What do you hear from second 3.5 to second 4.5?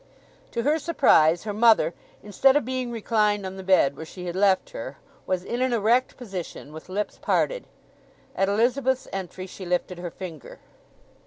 the bed where she had